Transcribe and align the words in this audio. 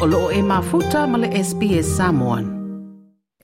o 0.00 0.06
loo 0.06 0.30
e 0.32 0.40
mafuta 0.40 1.04
ma 1.06 1.18
le 1.20 1.28
SBS 1.28 1.84
Samoan. 1.96 2.44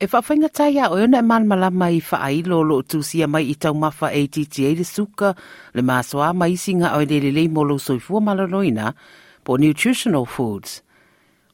E 0.00 0.06
whawhainga 0.08 0.48
tai 0.48 0.78
a 0.80 0.88
o 0.88 0.96
yona 0.96 1.20
e 1.20 1.26
man 1.30 1.44
malama 1.44 1.90
i 1.92 2.00
whaailo 2.00 2.62
lo 2.64 2.80
tūsia 2.80 3.28
mai 3.28 3.44
i 3.52 3.56
tau 3.60 3.74
mawha 3.76 4.08
ATTA 4.08 4.72
le 4.78 4.84
suka 4.84 5.34
le 5.76 5.82
māsoa 5.84 6.32
mai 6.32 6.56
singa 6.56 6.96
o 6.96 7.04
le 7.04 7.18
le 7.36 7.44
molo 7.48 7.76
soifua 7.76 8.24
malanoina 8.24 8.94
po 9.44 9.60
nutritional 9.60 10.24
foods. 10.24 10.80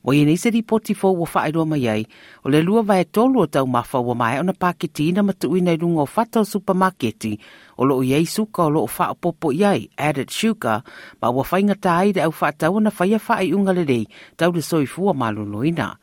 Wa 0.03 0.15
i 0.15 0.37
se 0.37 0.51
di 0.51 0.63
poti 0.67 0.95
fo 0.95 1.13
wa 1.15 1.27
whaeroa 1.31 1.67
mai 1.67 1.87
ai, 1.87 2.03
o 2.43 2.51
le 2.51 2.63
lua 2.63 2.83
vai 2.83 3.05
tolu 3.05 3.43
o 3.43 3.47
tau 3.47 3.67
mawha 3.67 4.01
wa 4.03 4.15
mai 4.15 4.39
ona 4.39 4.51
na 4.51 4.53
paketi 4.53 5.13
na 5.13 5.23
i 5.23 5.61
nei 5.61 5.77
runga 5.77 6.03
o 6.03 6.09
whata 6.17 6.41
o 6.41 6.45
supermarketi, 6.45 7.39
o 7.79 7.85
loo 7.85 8.03
iei 8.03 8.27
suka 8.27 8.67
o 8.67 8.71
lo 8.71 8.81
o 8.83 8.91
wha 8.99 9.15
popo 9.15 9.53
iai, 9.53 9.89
added 9.97 10.31
sugar, 10.31 10.83
ma 11.23 11.31
wa 11.31 11.45
whainga 11.45 11.77
tai 11.81 12.13
de 12.13 12.21
au 12.21 12.33
whatau 12.33 12.81
na 12.81 12.91
whaia 12.91 13.19
whae 13.29 13.55
unga 13.55 13.73
le 13.73 13.85
rei, 13.85 14.07
tau 14.37 14.51
le 14.51 14.63
soifua 14.63 15.15
maluloina. 15.15 15.97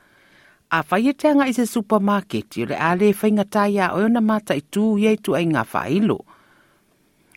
A 0.72 0.84
whaia 0.90 1.14
teanga 1.14 1.50
i 1.50 1.54
se 1.54 1.66
supermarketi, 1.66 2.64
o 2.64 2.66
le 2.72 2.76
ale 2.80 3.12
whainga 3.12 3.44
ngata 3.44 3.68
ia 3.68 3.92
o 3.94 4.08
na 4.08 4.22
mata 4.22 4.56
i 4.56 4.64
tū 4.64 4.96
iei 4.96 5.18
tu 5.20 5.36
ai 5.36 5.44
ngā 5.44 5.68
whailo. 5.74 6.24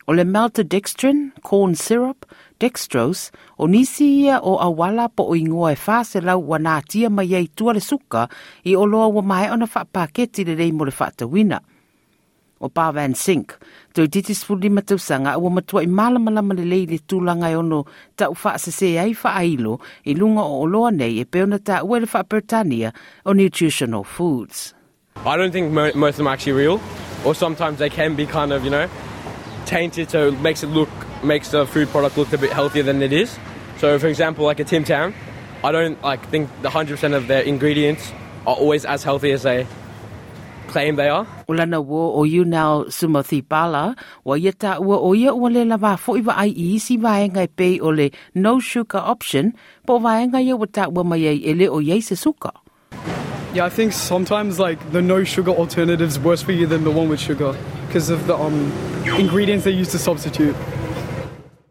O 0.07 0.11
le 0.11 0.25
maltodextrin, 0.25 1.31
corn 1.43 1.75
syrup, 1.75 2.25
dextrose, 2.59 3.31
o 3.57 3.67
nisi 3.67 4.25
ia 4.25 4.39
o 4.43 4.57
awala 4.59 5.07
po 5.07 5.29
o 5.31 5.35
ingoa 5.35 5.71
e 5.71 5.77
whase 5.79 6.19
lau 6.21 6.41
wana 6.49 6.81
tia 6.83 7.09
mai 7.09 7.31
ei 7.33 7.47
tua 7.47 7.73
le 7.73 7.79
suka 7.79 8.27
i 8.65 8.75
o 8.75 8.83
loa 8.85 9.07
wa 9.07 9.21
mai 9.21 9.47
ona 9.51 9.65
whapaketi 9.65 10.43
le 10.45 10.55
rei 10.59 10.71
mo 10.71 10.83
le 10.83 10.91
whatawina. 10.91 11.61
O 12.63 12.69
Pa 12.69 12.91
Van 12.91 13.15
Sink, 13.15 13.55
tau 13.93 14.07
titis 14.07 14.43
fuli 14.47 14.69
matausanga 14.69 15.37
ua 15.39 15.49
matua 15.49 15.83
i 15.83 15.87
malamalama 15.87 16.55
le 16.55 16.65
lei 16.65 16.85
le 16.85 16.99
tūlanga 16.99 17.51
e 17.51 17.55
ono 17.55 17.83
whaase 18.19 18.71
se 18.71 18.99
ai 18.99 19.15
whaailo 19.15 19.79
i 20.05 20.15
lunga 20.15 20.43
o 20.43 20.63
loa 20.65 20.91
nei 20.91 21.19
e 21.19 21.25
peona 21.25 21.59
ta 21.59 21.83
ua 21.83 21.99
le 21.99 22.07
whapertania 22.07 22.93
o 23.25 23.33
nutritional 23.33 24.03
foods. 24.03 24.73
I 25.25 25.37
don't 25.37 25.51
think 25.51 25.71
mo- 25.71 25.91
most 25.95 26.13
of 26.13 26.17
them 26.17 26.27
are 26.27 26.33
actually 26.33 26.59
real, 26.59 26.79
or 27.25 27.35
sometimes 27.35 27.79
they 27.79 27.89
can 27.89 28.15
be 28.15 28.25
kind 28.25 28.51
of, 28.51 28.63
you 28.63 28.71
know, 28.71 28.87
tainted, 29.65 30.09
so 30.09 30.27
it 30.29 30.39
makes 30.39 30.63
it 30.63 30.67
look 30.67 30.89
makes 31.23 31.51
the 31.51 31.65
food 31.65 31.87
product 31.89 32.17
look 32.17 32.33
a 32.33 32.37
bit 32.37 32.51
healthier 32.51 32.83
than 32.83 33.01
it 33.01 33.13
is. 33.13 33.37
So, 33.77 33.97
for 33.99 34.07
example, 34.07 34.45
like 34.45 34.59
a 34.59 34.63
Tim 34.63 34.83
Tam, 34.83 35.13
I 35.63 35.71
don't 35.71 36.01
like 36.03 36.23
think 36.29 36.49
the 36.61 36.69
hundred 36.69 36.95
percent 36.95 37.13
of 37.13 37.27
their 37.27 37.41
ingredients 37.41 38.11
are 38.45 38.55
always 38.55 38.85
as 38.85 39.03
healthy 39.03 39.31
as 39.31 39.43
they 39.43 39.67
claim 40.67 40.95
they 40.95 41.09
are. 41.09 41.27
O 41.47 41.53
lana 41.53 41.81
wo 41.81 42.13
o 42.19 42.23
you 42.23 42.43
now 42.45 42.83
sumathi 42.85 43.47
pala, 43.47 43.95
wa 44.23 44.35
ia 44.35 44.51
ta 44.51 44.79
ua 44.79 44.97
o 44.97 45.13
ia 45.13 45.33
ua 45.33 45.47
le 45.47 45.65
lava 45.65 45.97
fo 45.97 46.15
iwa 46.17 46.33
ai 46.35 46.49
i 46.49 46.75
isi 46.75 46.97
vaenga 46.97 47.43
e 47.43 47.47
pei 47.47 47.79
o 47.79 47.89
le 47.89 48.09
no 48.33 48.59
sugar 48.59 49.03
option, 49.05 49.53
po 49.85 49.99
vaenga 49.99 50.41
ia 50.41 50.55
wa 50.55 50.65
ta 50.65 50.87
ua 50.89 51.03
mai 51.03 51.27
ai 51.27 51.39
ele 51.43 51.69
o 51.69 51.79
iei 51.79 52.01
se 52.01 52.15
suka. 52.15 52.51
Yeah, 53.53 53.65
I 53.65 53.69
think 53.69 53.93
sometimes 53.93 54.57
like 54.57 54.79
the 54.91 55.01
no 55.01 55.23
sugar 55.23 55.51
alternative 55.51 56.09
is 56.09 56.17
worse 56.17 56.41
for 56.41 56.53
you 56.53 56.65
than 56.65 56.83
the 56.83 56.91
one 56.91 57.07
with 57.07 57.19
sugar 57.19 57.55
because 57.93 58.09
of 58.09 58.25
the 58.25 58.33
um, 58.33 58.57
ingredients 59.21 59.65
they 59.65 59.71
use 59.71 59.91
to 59.91 59.99
substitute. 59.99 60.55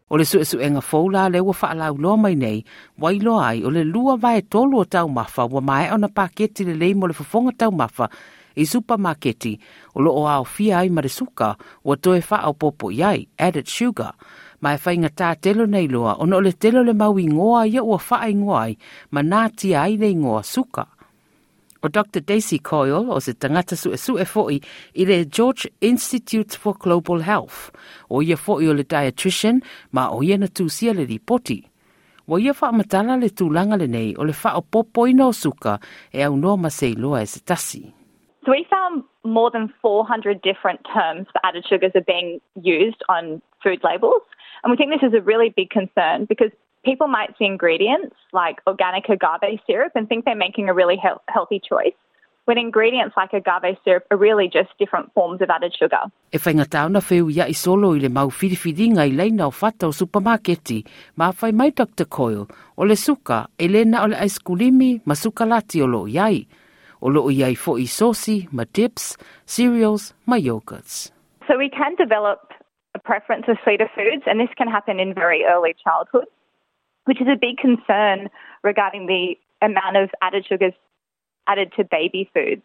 O 0.09 0.15
le 0.15 0.23
suesu 0.23 0.55
sue 0.55 0.69
nga 0.71 1.29
le 1.29 1.39
ua 1.43 1.51
whaalau 1.51 1.97
loa 1.99 2.17
mai 2.17 2.35
nei, 2.35 2.63
wailo 2.97 3.43
ai 3.43 3.59
o 3.63 3.69
le 3.69 3.83
lua 3.83 4.15
vai 4.15 4.41
tolu 4.41 4.79
o 4.79 4.83
tau 4.85 5.07
mafa 5.07 5.43
wa 5.45 5.59
mai 5.59 5.91
ona 5.91 6.07
paketi 6.07 6.63
le 6.63 6.75
leimo 6.79 7.07
le 7.07 7.13
fofonga 7.13 7.51
tau 7.57 7.71
mafa 7.71 8.07
i 8.55 8.63
supermarketi 8.63 9.59
o 9.95 9.99
lo 9.99 10.11
o 10.15 10.23
ao 10.27 10.45
fia 10.45 10.79
ai 10.79 10.89
mare 10.89 11.09
suka 11.09 11.57
o 11.83 11.95
toe 11.95 12.21
wha 12.29 12.37
au 12.47 12.53
popo 12.53 12.87
iai, 12.91 13.27
added 13.37 13.67
sugar. 13.67 14.13
Mai 14.61 14.77
whainga 14.79 15.09
tā 15.11 15.35
telo 15.35 15.65
nei 15.65 15.87
loa, 15.91 16.15
ono 16.23 16.39
le 16.39 16.53
telo 16.53 16.83
le 16.83 16.93
mau 16.93 17.19
i 17.19 17.27
ngoa 17.27 17.67
ia 17.67 17.83
ua 17.83 17.99
wha 17.99 18.17
ai 18.23 18.33
ngoa 18.33 18.61
ai, 18.63 18.77
ma 19.11 19.21
nā 19.21 19.49
tia 19.51 19.81
ai 19.81 19.97
nei 19.97 20.15
ngoa 20.15 20.39
suka. 20.43 20.87
O 21.85 21.89
Dr. 21.89 22.21
Daisy 22.21 22.59
Coyle 22.59 23.09
o 23.09 23.19
se 23.19 23.33
tangata 23.33 23.75
su 23.75 23.91
e 23.91 23.97
su 23.97 24.17
e 24.17 24.23
foi 24.23 24.61
i 24.95 25.05
le 25.05 25.25
George 25.25 25.69
Institute 25.81 26.57
for 26.57 26.77
Global 26.77 27.19
Health. 27.19 27.73
O 28.09 28.21
ia 28.21 28.37
foi 28.37 28.69
o 28.69 28.73
le 28.73 28.85
dietitian 28.85 29.59
ma 29.91 30.07
o 30.09 30.23
ia 30.23 30.37
na 30.37 30.47
tūsia 30.47 30.95
le 30.95 31.03
ripoti. 31.03 31.59
Wa 32.25 32.39
ia 32.39 32.53
wha 32.55 32.71
matala 32.71 33.19
le 33.19 33.27
tūlanga 33.27 33.77
le 33.77 33.87
nei 33.87 34.15
o 34.15 34.23
le 34.23 34.31
wha 34.31 34.63
o 34.63 35.31
suka 35.33 35.77
e 36.13 36.23
au 36.23 36.37
noa 36.37 36.55
e 37.21 37.25
se 37.25 37.39
tasi. 37.43 37.91
So 38.45 38.51
we 38.51 38.65
found 38.69 39.03
more 39.25 39.51
than 39.51 39.67
400 39.81 40.41
different 40.41 40.79
terms 40.93 41.27
for 41.33 41.39
added 41.43 41.65
sugars 41.67 41.91
are 41.95 42.07
being 42.07 42.39
used 42.55 43.03
on 43.09 43.41
food 43.61 43.81
labels. 43.83 44.23
And 44.63 44.71
we 44.71 44.77
think 44.77 44.91
this 44.91 45.03
is 45.03 45.13
a 45.13 45.21
really 45.21 45.53
big 45.53 45.69
concern 45.69 46.25
because 46.29 46.51
people 46.83 47.07
might 47.07 47.31
see 47.37 47.45
ingredients 47.45 48.15
like 48.31 48.57
organic 48.67 49.05
agave 49.09 49.59
syrup 49.65 49.93
and 49.95 50.07
think 50.07 50.25
they're 50.25 50.35
making 50.35 50.69
a 50.69 50.73
really 50.73 50.95
he- 50.95 51.23
healthy 51.27 51.59
choice. 51.59 51.95
When 52.45 52.57
ingredients 52.57 53.15
like 53.15 53.31
agave 53.31 53.77
syrup 53.85 54.03
are 54.11 54.17
really 54.17 54.49
just 54.51 54.69
different 54.77 55.13
forms 55.13 55.41
of 55.41 55.49
added 55.49 55.73
sugar. 55.79 56.11
E 56.33 56.37
whainga 56.37 56.65
tauna 56.67 56.99
wheu 56.99 57.31
ia 57.31 57.45
i 57.47 57.53
solo 57.53 57.93
i 57.95 57.99
le 57.99 58.09
mau 58.09 58.27
whiriwhiringa 58.27 59.05
i 59.07 59.13
leina 59.15 59.47
o 59.47 59.51
whata 59.51 59.87
o 59.87 59.91
supermarketi, 59.95 60.83
ma 61.15 61.31
whai 61.31 61.51
mai 61.51 61.69
Dr. 61.71 62.05
Coyle, 62.05 62.47
o 62.77 62.83
le 62.83 62.95
suka, 62.95 63.47
e 63.57 63.67
lena 63.67 64.03
o 64.03 64.07
le 64.07 64.17
aiskulimi, 64.17 64.99
ma 65.05 65.15
suka 65.15 65.45
lati 65.45 65.81
o 65.81 65.87
lo 65.87 66.03
iai. 66.05 66.45
O 67.01 67.07
lo 67.07 67.29
iai 67.31 67.55
fo 67.55 67.77
i 67.77 67.87
sosi, 67.87 68.47
ma 68.51 68.65
dips, 68.65 69.15
cereals, 69.45 70.13
ma 70.25 70.35
yogurts. 70.35 71.11
So 71.47 71.57
we 71.57 71.69
can 71.69 71.95
develop 71.95 72.51
a 72.93 72.99
preference 72.99 73.45
for 73.45 73.55
sweeter 73.63 73.89
foods, 73.95 74.23
and 74.27 74.39
this 74.39 74.51
can 74.57 74.67
happen 74.67 74.99
in 74.99 75.13
very 75.13 75.45
early 75.45 75.75
childhood, 75.81 76.27
which 77.05 77.21
is 77.21 77.27
a 77.27 77.37
big 77.39 77.57
concern 77.57 78.29
regarding 78.63 79.07
the 79.07 79.35
amount 79.61 79.97
of 79.97 80.09
added 80.21 80.45
sugars 80.47 80.73
added 81.47 81.71
to 81.77 81.83
baby 81.83 82.29
foods. 82.33 82.61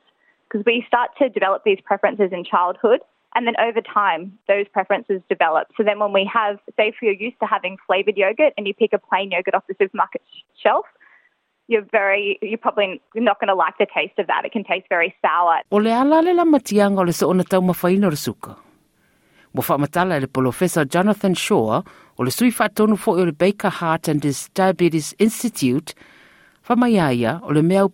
Because 0.49 0.65
we 0.65 0.84
start 0.87 1.10
to 1.19 1.28
develop 1.28 1.62
these 1.65 1.78
preferences 1.84 2.31
in 2.32 2.44
childhood, 2.44 3.00
and 3.34 3.47
then 3.47 3.54
over 3.60 3.81
time, 3.82 4.38
those 4.48 4.66
preferences 4.72 5.21
develop. 5.28 5.69
So 5.77 5.82
then, 5.84 5.98
when 5.98 6.12
we 6.12 6.28
have, 6.32 6.59
say, 6.77 6.88
if 6.88 6.97
you're 7.03 7.12
used 7.12 7.38
to 7.41 7.47
having 7.47 7.77
flavored 7.87 8.16
yogurt 8.16 8.54
and 8.56 8.66
you 8.66 8.72
pick 8.72 8.93
a 8.94 8.98
plain 8.98 9.31
yogurt 9.31 9.54
off 9.54 9.65
the 9.69 9.75
supermarket 9.78 10.22
sh- 10.32 10.41
shelf, 10.62 10.87
you're 11.66 11.84
very, 11.93 12.38
you're 12.41 12.56
probably 12.56 13.03
not 13.15 13.38
going 13.38 13.48
to 13.48 13.54
like 13.54 13.75
the 13.78 13.87
taste 13.94 14.19
of 14.19 14.27
that. 14.28 14.47
It 14.47 14.53
can 14.53 14.65
taste 14.65 14.87
very 14.88 15.15
sour. 15.21 15.60
O 15.71 15.77
le 15.77 15.91
ala 15.91 16.22
le 16.22 16.32
lamatianga 16.32 17.00
o 17.00 17.31
le 17.32 17.44
tau 17.44 17.60
mawhaina 17.60 18.06
o 18.06 18.09
le 18.09 18.16
suka. 18.16 18.56
Mo 19.53 19.62
le 19.62 20.27
Professor 20.28 20.84
Jonathan 20.84 21.34
Shaw 21.34 21.82
o 22.19 22.25
le 22.25 22.31
sui 22.31 22.51
o 22.51 23.25
le 23.25 23.33
Baker 23.33 23.71
Heart 23.81 24.09
and 24.09 24.21
Dis- 24.21 24.49
Diabetes 24.55 25.15
Institute 25.19 25.95
o 26.69 26.75
le 26.75 27.62
mea 27.62 27.84
o 27.84 27.89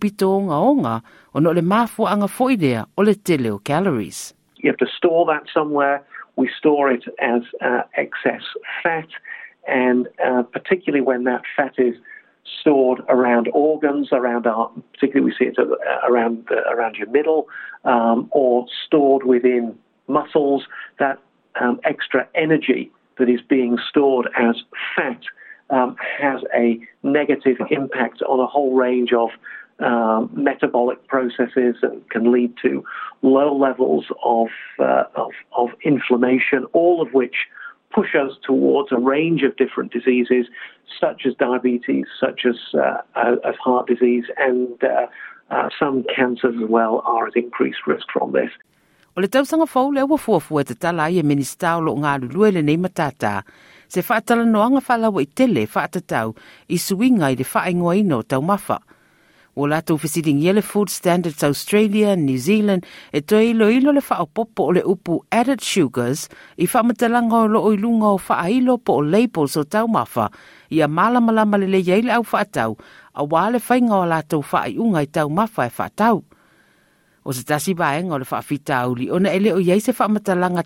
o 2.96 3.02
le 3.02 3.14
tele 3.14 3.50
o 3.50 3.58
calories. 3.58 4.34
You 4.56 4.70
have 4.70 4.78
to 4.78 4.86
store 4.86 5.26
that 5.26 5.44
somewhere. 5.52 6.02
We 6.36 6.48
store 6.58 6.90
it 6.90 7.04
as 7.20 7.42
uh, 7.60 7.82
excess 7.96 8.42
fat, 8.82 9.08
and 9.68 10.08
uh, 10.24 10.42
particularly 10.42 11.04
when 11.04 11.24
that 11.24 11.42
fat 11.54 11.74
is 11.78 11.94
stored 12.60 13.00
around 13.08 13.48
organs, 13.52 14.08
around 14.10 14.46
our, 14.46 14.70
particularly 14.92 15.30
we 15.30 15.36
see 15.38 15.50
it 15.50 15.58
uh, 15.58 16.08
around 16.08 16.48
around 16.72 16.96
your 16.96 17.08
middle, 17.10 17.46
um, 17.84 18.28
or 18.32 18.66
stored 18.86 19.24
within 19.24 19.78
muscles. 20.08 20.64
That 20.98 21.18
um, 21.60 21.78
extra 21.84 22.26
energy 22.34 22.90
that 23.18 23.28
is 23.28 23.40
being 23.48 23.78
stored 23.88 24.28
as 24.38 24.56
fat 24.96 25.20
um, 25.70 25.96
has 26.20 26.40
a 26.54 26.78
negative 27.02 27.56
impact 27.70 28.22
on 28.22 28.40
a 28.40 28.46
whole 28.46 28.74
range 28.74 29.12
of 29.12 29.30
um, 29.80 30.30
metabolic 30.32 31.06
processes 31.08 31.76
and 31.82 32.08
can 32.10 32.30
lead 32.30 32.54
to 32.62 32.84
low 33.22 33.56
levels 33.56 34.06
of, 34.22 34.48
uh, 34.78 35.04
of, 35.16 35.32
of 35.56 35.70
inflammation, 35.84 36.64
all 36.72 37.02
of 37.02 37.12
which 37.12 37.34
push 37.92 38.14
us 38.14 38.32
towards 38.44 38.92
a 38.92 38.98
range 38.98 39.42
of 39.42 39.56
different 39.56 39.92
diseases, 39.92 40.46
such 41.00 41.22
as 41.26 41.34
diabetes, 41.34 42.06
such 42.20 42.42
as, 42.46 42.56
uh, 42.74 42.98
uh, 43.14 43.36
as 43.44 43.54
heart 43.56 43.86
disease, 43.86 44.24
and 44.36 44.82
uh, 44.82 45.06
uh, 45.50 45.68
some 45.78 46.04
cancers 46.14 46.54
as 46.62 46.68
well 46.68 47.02
are 47.04 47.26
at 47.26 47.36
increased 47.36 47.86
risk 47.86 48.06
from 48.12 48.32
this. 48.32 48.50
O 49.16 49.22
le 49.22 49.28
tausanga 49.30 49.66
fau 49.70 49.92
le 49.94 50.02
ua 50.02 50.16
fuafua 50.18 50.64
te 50.66 50.74
tala 50.74 51.04
ia 51.06 51.22
minista 51.22 51.76
o 51.78 51.82
lo 51.86 51.92
ngā 52.02 52.16
lulue 52.18 52.48
le 52.50 52.62
nei 52.66 52.74
matata. 52.82 53.44
Se 53.86 54.02
whaatala 54.02 54.42
noanga 54.42 54.80
whalawa 54.82 55.22
i 55.22 55.28
tele 55.38 55.62
whaatatau 55.70 56.32
i 56.66 56.78
suinga 56.82 57.30
i 57.30 57.38
le 57.38 57.46
whaingoa 57.46 57.94
ino 58.00 58.18
tau 58.26 58.42
mafa. 58.42 58.80
O 59.54 59.70
lātou 59.70 60.02
whisiringi 60.02 60.50
le 60.50 60.66
Food 60.66 60.90
Standards 60.90 61.46
Australia 61.46 62.10
and 62.18 62.26
New 62.26 62.42
Zealand 62.42 62.90
e 63.14 63.22
toi 63.22 63.52
ilo 63.52 63.70
ilo 63.70 63.94
le 63.94 64.02
whaopopo 64.02 64.66
o 64.66 64.74
le 64.74 64.82
upu 64.82 65.22
added 65.30 65.62
sugars 65.62 66.26
i 66.58 66.66
whamatalanga 66.66 67.46
o 67.46 67.46
lo 67.46 67.62
o 67.62 67.70
ilunga 67.70 68.10
o 68.10 68.18
whaailo 68.18 68.80
po 68.82 68.98
o 68.98 69.06
labels 69.14 69.54
o 69.54 69.62
tau 69.62 69.86
mafa 69.86 70.26
i 70.74 70.82
a 70.82 70.90
malamalama 70.90 71.62
le 71.62 71.70
le 71.70 71.86
yeile 71.86 72.10
au 72.18 72.26
whaatau 72.26 72.74
a 73.14 73.22
wale 73.22 73.62
whainga 73.62 73.94
o 73.94 74.06
lātou 74.10 74.42
whaiunga 74.42 75.06
i 75.06 75.06
tau 75.06 75.30
mafa 75.30 75.70
e 75.70 75.78
whaatau 75.78 76.24
o 77.24 77.32
se 77.32 77.44
tasi 77.44 77.74
vaega 77.74 78.14
o 78.14 78.18
le 78.18 78.24
faafita 78.24 78.78
auli 78.84 79.10
ona 79.10 79.32
e 79.32 79.40
leo 79.40 79.56
o 79.56 79.62
ai 79.72 79.80
se 79.80 79.92
faamatalaga 79.92 80.62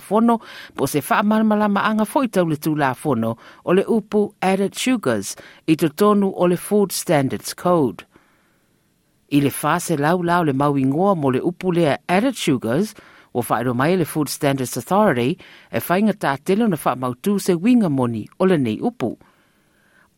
fono, 0.00 0.38
po 0.74 0.84
o 0.84 0.86
se 0.86 1.00
faamalamalamaaga 1.00 2.04
foʻi 2.04 2.94
fono, 2.94 3.36
o 3.64 3.72
le 3.72 3.84
upu 3.84 4.34
added 4.40 4.74
sugars 4.74 5.36
i 5.66 5.76
totonu 5.76 6.32
o 6.34 6.46
le 6.46 6.56
food 6.56 6.92
standards 6.92 7.54
code. 7.54 8.04
I 9.32 9.40
le 9.40 9.50
faselaula 9.50 10.40
o 10.40 10.44
le 10.44 10.52
mauigoa 10.52 11.14
mo 11.16 11.30
le 11.30 11.40
upu 11.40 11.72
lea 11.72 11.98
added 12.08 12.34
sugars 12.34 12.94
ua 13.34 13.42
faailo 13.42 13.74
mai 13.74 13.96
le 13.96 14.04
food 14.04 14.28
standards 14.28 14.76
authority 14.76 15.38
e 15.70 15.80
faiga 15.80 16.12
tatele 16.12 16.64
ona 16.64 16.76
faamautū 16.76 17.38
se 17.38 17.54
winga 17.54 17.88
moni 17.88 18.28
o 18.38 18.46
lenei 18.46 18.80
upu. 18.82 19.18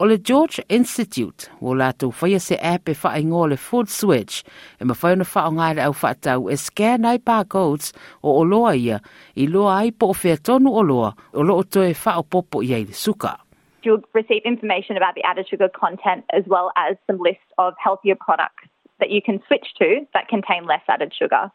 O 0.03 0.05
le 0.05 0.19
George 0.19 0.65
Institute, 0.69 1.47
o 1.63 1.77
lātou 1.79 2.11
whaia 2.11 2.41
se 2.43 2.57
app 2.59 2.91
e 2.91 2.95
whaingo 2.99 3.45
le 3.47 3.57
Food 3.57 3.87
Switch, 3.87 4.41
e 4.81 4.85
ma 4.85 4.97
whaina 4.99 5.23
wha 5.23 5.43
o 5.47 5.53
ngāre 5.55 5.85
au 5.85 5.93
whaatau 5.95 6.49
e 6.51 6.57
scan 6.59 7.05
ai 7.07 7.21
barcodes 7.23 7.93
o 8.19 8.33
o 8.41 8.41
loa 8.43 8.73
ia, 8.75 8.97
i 9.39 9.47
loa 9.47 9.77
ai 9.77 9.93
po 9.93 10.09
o 10.11 10.17
whea 10.25 10.41
tonu 10.49 10.73
o 10.75 10.83
loa, 10.83 11.13
o 11.33 11.45
lo 11.47 11.61
o 11.61 11.63
toe 11.63 11.93
wha 11.95 12.17
o 12.19 12.25
popo 12.27 12.65
i 12.67 12.75
ai 12.75 12.83
suka. 12.91 13.37
You'll 13.85 14.03
receive 14.13 14.43
information 14.45 14.97
about 14.97 15.15
the 15.15 15.23
added 15.23 15.47
sugar 15.49 15.69
content 15.69 16.25
as 16.35 16.43
well 16.49 16.73
as 16.75 16.97
some 17.07 17.23
lists 17.23 17.55
of 17.59 17.75
healthier 17.79 18.17
products 18.19 18.67
that 18.99 19.11
you 19.11 19.23
can 19.23 19.39
switch 19.47 19.71
to 19.79 20.03
that 20.15 20.27
contain 20.27 20.67
less 20.67 20.83
added 20.89 21.15
sugar. 21.15 21.47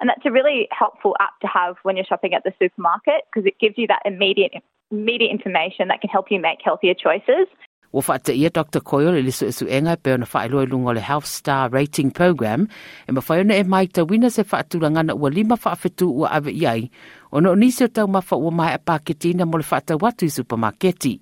And 0.00 0.10
that's 0.10 0.26
a 0.26 0.32
really 0.32 0.66
helpful 0.72 1.14
app 1.20 1.38
to 1.42 1.46
have 1.46 1.76
when 1.84 1.94
you're 1.94 2.10
shopping 2.10 2.34
at 2.34 2.42
the 2.42 2.54
supermarket 2.58 3.22
because 3.30 3.46
it 3.46 3.54
gives 3.60 3.78
you 3.78 3.86
that 3.86 4.02
immediate 4.04 4.50
immediate 4.90 5.30
information 5.30 5.86
that 5.94 6.00
can 6.00 6.10
help 6.10 6.32
you 6.32 6.40
make 6.40 6.58
healthier 6.58 6.94
choices. 6.94 7.46
Wa 7.94 8.02
whaata 8.02 8.32
ia 8.34 8.50
Dr. 8.50 8.80
Coyle 8.80 9.18
ili 9.18 9.32
su 9.32 9.52
su 9.52 9.66
enga 9.70 9.96
pe 9.96 10.12
ona 10.12 10.26
whaelo 10.26 10.62
e 10.62 10.66
lungo 10.66 10.92
le 10.92 11.00
Health 11.00 11.26
Star 11.30 11.70
Rating 11.70 12.10
Program 12.10 12.66
e 13.06 13.12
ma 13.12 13.20
whaona 13.20 13.54
e 13.54 13.62
mai 13.62 13.86
ta 13.86 14.02
wina 14.02 14.30
se 14.30 14.42
whaatulanga 14.42 15.02
na 15.02 15.14
ua 15.14 15.30
lima 15.30 15.54
whaafetu 15.54 16.10
ua 16.10 16.30
ave 16.30 16.50
iai 16.50 16.90
o 17.30 17.40
no 17.40 17.54
nisi 17.54 17.84
o 17.84 17.88
tau 17.88 18.08
mawha 18.08 18.36
ua 18.36 18.50
mai 18.50 18.74
a 18.74 18.78
paketina 18.78 19.46
mo 19.46 19.58
le 19.58 19.64
whaata 19.70 19.94
watu 19.94 20.26
i 20.26 20.30
supermarketi. 20.30 21.20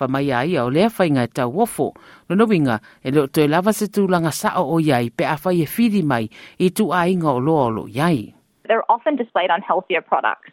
Wha 0.00 0.08
mai 0.08 0.32
ai 0.32 0.56
o 0.56 0.70
lea 0.70 0.88
whainga 0.88 1.22
e 1.22 1.28
tau 1.28 1.52
wofo 1.52 1.92
no 2.28 2.36
no 2.36 2.46
winga 2.48 2.80
e 3.04 3.10
leo 3.10 3.26
toi 3.26 3.48
lava 3.48 3.72
se 3.72 3.92
tūlanga 3.92 4.32
sao 4.32 4.64
o 4.72 4.80
iai 4.80 5.10
pe 5.10 5.28
a 5.28 5.36
whai 5.44 5.60
e 5.60 5.68
whiri 5.68 6.02
mai 6.02 6.30
i 6.58 6.70
tu 6.70 6.88
a 6.96 7.04
inga 7.12 7.28
o 7.28 7.38
loa 7.38 7.66
o 7.66 7.70
lo 7.70 7.84
iai. 7.84 8.32
They're 8.64 8.88
often 8.88 9.16
displayed 9.16 9.50
on 9.50 9.60
healthier 9.60 10.00
products. 10.00 10.48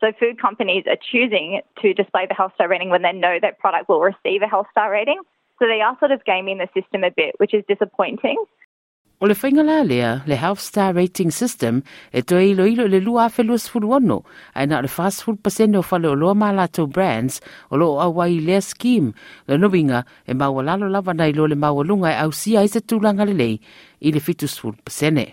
So 0.00 0.12
food 0.20 0.40
companies 0.40 0.84
are 0.86 0.98
choosing 1.10 1.62
to 1.80 1.94
display 1.94 2.26
the 2.28 2.34
health 2.34 2.52
star 2.54 2.68
rating 2.68 2.90
when 2.90 3.02
they 3.02 3.12
know 3.12 3.38
that 3.40 3.58
product 3.58 3.88
will 3.88 4.00
receive 4.00 4.42
a 4.42 4.48
health 4.48 4.66
star 4.70 4.90
rating. 4.90 5.20
So 5.58 5.66
they 5.66 5.80
are 5.80 5.96
sort 5.98 6.12
of 6.12 6.24
gaming 6.24 6.58
the 6.58 6.68
system 6.74 7.02
a 7.02 7.10
bit, 7.10 7.34
which 7.38 7.54
is 7.54 7.64
disappointing. 7.66 8.36
O 9.18 9.24
le 9.24 9.32
whainga 9.32 9.62
la 9.64 9.80
lea, 9.80 10.20
le 10.26 10.36
Health 10.36 10.60
Star 10.60 10.92
Rating 10.92 11.30
System, 11.30 11.82
e 12.12 12.20
to 12.20 12.36
ilo 12.36 12.66
ilo 12.66 12.84
le 12.84 13.00
lua 13.00 13.24
afe 13.24 13.40
luas 13.42 13.64
furu 13.64 13.94
ono, 13.96 14.20
ai 14.54 14.66
na 14.66 14.82
le 14.84 14.88
fast 14.88 15.24
food 15.24 15.40
pasene 15.40 15.78
o 15.78 15.80
whale 15.80 16.10
o 16.10 16.12
loa 16.12 16.34
ma 16.34 16.52
lato 16.52 16.84
brands, 16.86 17.40
o 17.70 17.80
lo 17.80 17.96
a 17.98 18.10
wai 18.10 18.36
lea 18.44 18.60
scheme, 18.60 19.14
le 19.48 19.56
nowinga, 19.56 20.04
e 20.28 20.34
maua 20.34 20.62
lalo 20.62 20.92
lava 20.92 21.14
na 21.14 21.30
ilo 21.32 21.46
le 21.48 21.56
maua 21.56 21.82
lunga 21.82 22.12
e 22.12 22.20
au 22.20 22.30
sia 22.30 22.60
i 22.60 22.68
se 22.68 22.84
tūlanga 22.84 23.24
le 23.24 23.32
lei, 23.32 23.56
i 24.04 24.12
le 24.12 24.20
fitus 24.20 24.60
food 24.60 24.76
pasene. 24.84 25.32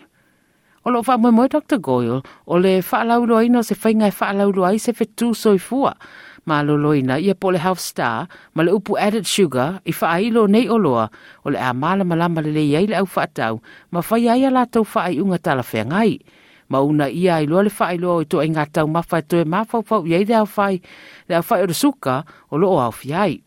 O 0.85 0.91
lo 0.91 0.99
wha 0.99 1.15
moe 1.17 1.47
Dr. 1.47 1.79
Coyle, 1.79 2.21
o 2.45 2.57
le 2.59 2.81
whaalaulo 2.81 3.37
aina 3.39 3.63
se 3.63 3.75
whainga 3.75 4.09
e 4.11 4.11
whaalaulo 4.11 4.65
ai 4.67 4.79
se 4.79 4.91
whetu 4.91 5.31
soifua. 5.31 5.95
Ma 6.45 6.59
loloina 6.61 7.19
ia 7.23 7.35
po 7.35 7.51
le 7.51 7.57
Health 7.57 7.79
Star, 7.79 8.27
ma 8.53 8.63
le 8.63 8.75
upu 8.75 8.97
added 8.99 9.23
sugar, 9.25 9.79
i 9.87 9.93
whaailo 9.95 10.43
nei 10.51 10.67
o 10.67 10.75
loa, 10.75 11.07
o 11.45 11.49
le 11.55 11.59
a 11.59 11.71
mala 11.73 12.03
malama 12.03 12.43
le 12.43 12.51
lei 12.51 12.75
ai 12.75 12.87
le 12.91 12.99
au 12.99 13.07
whaatau, 13.07 13.61
ma 13.91 14.01
whai 14.03 14.27
ai 14.27 14.43
ala 14.43 14.65
tau 14.67 14.83
whaai 14.83 15.21
unga 15.23 15.39
tala 15.39 15.63
whea 15.63 15.85
ngai. 15.87 16.19
Ma 16.67 16.81
una 16.83 17.07
ia 17.07 17.39
i 17.39 17.47
loa 17.47 17.63
le 17.63 17.71
whaailo 17.71 18.19
i 18.19 18.27
to 18.27 18.43
inga 18.43 18.67
tau 18.67 18.87
mawhai 18.87 19.23
to 19.23 19.39
e 19.39 19.47
mawhau 19.47 19.87
whau 19.87 20.03
iei 20.03 20.27
le 20.27 20.35
au 20.35 20.47
whai, 20.57 20.81
le 21.29 21.39
au 21.39 21.47
whai 21.47 21.63
o 21.63 21.67
le 21.71 21.73
suka, 21.73 22.25
o 22.51 22.59
lo 22.59 22.75
o 22.75 22.79
au 22.83 22.91
whiai. 22.91 23.39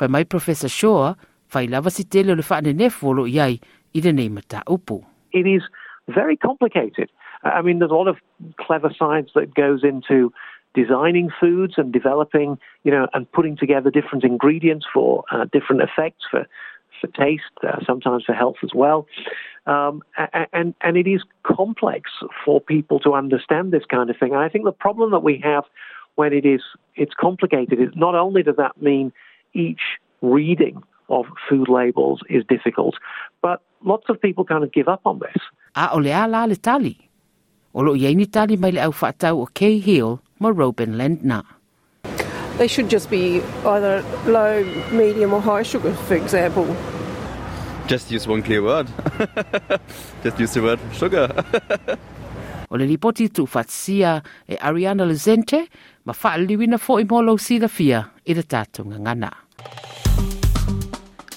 Whai 0.00 0.08
mai 0.08 0.24
Professor 0.24 0.72
Shaw, 0.72 1.12
whai 1.52 1.68
lava 1.68 1.90
si 1.92 2.08
tele 2.08 2.32
o 2.32 2.40
le 2.40 2.44
whaane 2.48 2.72
nefu 2.72 3.12
o 3.12 3.12
lo 3.12 3.28
iai, 3.28 3.60
i 3.92 4.00
le 4.00 4.12
nei 4.12 4.32
mata 4.32 4.64
upu. 4.64 5.04
It 5.36 5.44
is 5.44 5.60
very 6.08 6.36
complicated. 6.36 7.10
I 7.42 7.62
mean, 7.62 7.78
there's 7.78 7.90
a 7.90 7.94
lot 7.94 8.08
of 8.08 8.16
clever 8.58 8.90
science 8.98 9.30
that 9.34 9.54
goes 9.54 9.84
into 9.84 10.32
designing 10.74 11.30
foods 11.40 11.74
and 11.76 11.92
developing, 11.92 12.58
you 12.84 12.90
know, 12.90 13.08
and 13.14 13.30
putting 13.32 13.56
together 13.56 13.90
different 13.90 14.24
ingredients 14.24 14.86
for 14.92 15.24
uh, 15.30 15.46
different 15.52 15.82
effects 15.82 16.24
for 16.30 16.46
for 17.00 17.06
taste, 17.08 17.44
uh, 17.62 17.78
sometimes 17.86 18.24
for 18.24 18.32
health 18.32 18.56
as 18.64 18.70
well. 18.74 19.06
Um, 19.66 20.02
and 20.52 20.74
and 20.80 20.96
it 20.96 21.06
is 21.06 21.22
complex 21.44 22.10
for 22.44 22.60
people 22.60 22.98
to 23.00 23.14
understand 23.14 23.72
this 23.72 23.84
kind 23.88 24.10
of 24.10 24.16
thing. 24.16 24.32
And 24.32 24.40
I 24.40 24.48
think 24.48 24.64
the 24.64 24.72
problem 24.72 25.10
that 25.12 25.20
we 25.22 25.40
have 25.44 25.64
when 26.16 26.32
it 26.32 26.44
is 26.44 26.60
it's 26.96 27.14
complicated 27.14 27.80
is 27.80 27.90
not 27.94 28.14
only 28.14 28.42
does 28.42 28.56
that 28.56 28.80
mean 28.82 29.12
each 29.54 29.82
reading 30.22 30.82
of 31.08 31.26
food 31.48 31.68
labels 31.68 32.20
is 32.28 32.44
difficult, 32.48 32.96
but 33.42 33.62
lots 33.84 34.06
of 34.08 34.20
people 34.20 34.44
kind 34.44 34.64
of 34.64 34.72
give 34.72 34.88
up 34.88 35.02
on 35.04 35.20
this. 35.20 35.42
A 35.74 35.94
o 35.94 35.98
le 35.98 36.12
ala 36.12 36.46
le 36.46 36.56
tali. 36.56 36.96
O 37.74 37.82
lo 37.82 37.94
iei 37.94 38.14
ni 38.14 38.26
tali 38.26 38.56
mai 38.56 38.72
le 38.72 38.80
au 38.80 38.92
whaatau 38.92 39.42
o 39.42 39.46
Kay 39.46 39.78
Hill 39.78 40.18
ma 40.40 40.48
Robin 40.50 40.96
Lendner. 40.98 41.44
They 42.58 42.66
should 42.66 42.90
just 42.90 43.08
be 43.08 43.40
either 43.64 44.02
low, 44.26 44.64
medium, 44.90 45.32
or 45.32 45.40
high 45.40 45.62
sugar, 45.62 45.92
for 45.92 46.14
example. 46.14 46.66
Just 47.86 48.10
use 48.10 48.26
one 48.26 48.42
clear 48.42 48.62
word. 48.62 48.88
just 50.24 50.40
use 50.40 50.54
the 50.54 50.62
word 50.62 50.80
sugar. 50.92 51.28
O 52.70 52.76
le 52.76 52.84
lipoti 52.84 53.30
tu 53.32 53.46
fatsia 53.46 54.22
e 54.46 54.58
Ariana 54.60 55.06
Lezente 55.06 55.68
ma 56.04 56.12
whaaliwina 56.12 56.76
fo 56.76 56.98
i 57.00 57.04
molo 57.08 57.38
sila 57.38 57.68
fia 57.68 58.02
i 58.26 58.34
le 58.34 58.42
tātunga 58.44 58.98
ngana. 59.00 59.30